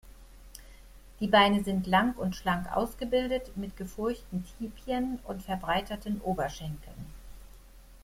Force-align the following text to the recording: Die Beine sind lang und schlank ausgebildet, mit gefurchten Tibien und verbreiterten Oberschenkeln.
Die 1.19 1.27
Beine 1.27 1.63
sind 1.63 1.85
lang 1.85 2.13
und 2.17 2.35
schlank 2.35 2.75
ausgebildet, 2.75 3.55
mit 3.55 3.77
gefurchten 3.77 4.43
Tibien 4.57 5.19
und 5.25 5.43
verbreiterten 5.43 6.19
Oberschenkeln. 6.21 7.05